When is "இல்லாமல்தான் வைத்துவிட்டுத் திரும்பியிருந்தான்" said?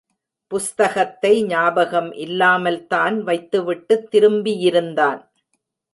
2.13-5.21